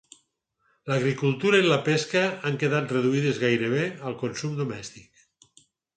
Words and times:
L'agricultura 0.91 1.59
i 1.63 1.67
la 1.67 1.77
pesca 1.89 2.23
han 2.51 2.57
quedat 2.63 2.95
reduïdes 2.97 3.43
gairebé 3.45 3.85
per 4.01 4.11
al 4.13 4.19
consum 4.23 4.57
domèstic. 4.63 5.27